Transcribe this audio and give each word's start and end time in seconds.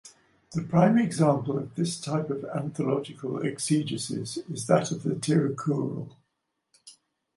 The 0.53 0.63
prime 0.63 0.97
example 0.97 1.59
of 1.59 1.75
this 1.75 1.99
type 2.01 2.31
of 2.31 2.39
anthological 2.41 3.43
exegeses 3.43 4.39
is 4.51 4.65
that 4.65 4.89
of 4.91 5.03
the 5.03 5.13
Tirukkural. 5.13 6.15